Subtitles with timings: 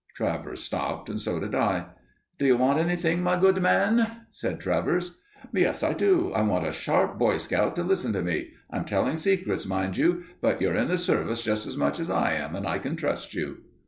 [0.15, 1.85] Travers stopped and so did I.
[2.39, 5.19] "D'you want anything, my good man?" said Travers.
[5.53, 6.31] "Yes, I do.
[6.33, 8.49] I want a sharp Boy Scout to listen to me.
[8.71, 12.33] I'm telling secrets, mind you; but you're in the Service just as much as I
[12.33, 13.57] am, and I can trust you."